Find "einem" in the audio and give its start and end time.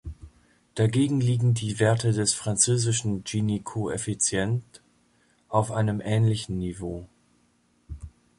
5.71-6.01